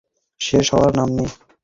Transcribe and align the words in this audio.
শেষ 0.41 0.65
হওয়ার 0.73 0.91
নাম 0.99 1.09
নেই। 1.17 1.29